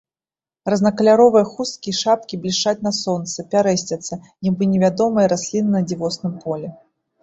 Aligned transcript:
Рознакаляровыя 0.73 1.45
хусткі 1.51 1.93
і 1.93 1.97
шапкі 1.99 2.41
блішчаць 2.47 2.75
на 2.89 2.95
сонцы, 3.03 3.39
пярэсцяцца, 3.55 4.13
нібы 4.49 4.63
невядомыя 4.75 5.33
расліны 5.39 5.69
на 5.79 5.89
дзівосным 5.91 6.33
полі. 6.47 6.79